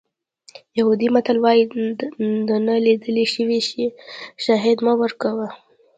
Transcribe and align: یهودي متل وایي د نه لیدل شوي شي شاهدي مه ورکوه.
یهودي 0.77 1.07
متل 1.15 1.37
وایي 1.43 1.63
د 2.49 2.51
نه 2.67 2.75
لیدل 2.85 3.15
شوي 3.33 3.59
شي 3.69 3.85
شاهدي 4.43 4.81
مه 4.85 4.93
ورکوه. 5.01 5.47